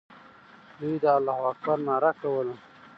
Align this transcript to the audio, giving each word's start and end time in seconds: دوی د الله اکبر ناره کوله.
دوی 0.79 0.95
د 1.03 1.05
الله 1.15 1.37
اکبر 1.51 1.77
ناره 1.87 2.11
کوله. 2.21 2.55